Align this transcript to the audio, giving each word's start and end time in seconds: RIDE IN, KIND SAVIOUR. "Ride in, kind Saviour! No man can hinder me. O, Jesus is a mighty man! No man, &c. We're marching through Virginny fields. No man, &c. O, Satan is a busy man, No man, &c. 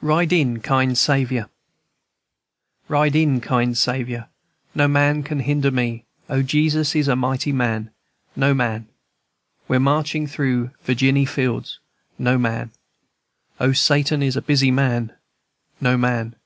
RIDE 0.00 0.32
IN, 0.32 0.60
KIND 0.60 0.96
SAVIOUR. 0.96 1.48
"Ride 2.88 3.16
in, 3.16 3.40
kind 3.40 3.76
Saviour! 3.76 4.28
No 4.76 4.86
man 4.86 5.24
can 5.24 5.40
hinder 5.40 5.72
me. 5.72 6.04
O, 6.30 6.40
Jesus 6.40 6.94
is 6.94 7.08
a 7.08 7.16
mighty 7.16 7.50
man! 7.50 7.90
No 8.36 8.54
man, 8.54 8.84
&c. 8.84 8.92
We're 9.66 9.80
marching 9.80 10.28
through 10.28 10.70
Virginny 10.84 11.24
fields. 11.24 11.80
No 12.16 12.38
man, 12.38 12.70
&c. 12.72 12.78
O, 13.58 13.72
Satan 13.72 14.22
is 14.22 14.36
a 14.36 14.42
busy 14.42 14.70
man, 14.70 15.14
No 15.80 15.96
man, 15.96 16.34
&c. 16.34 16.36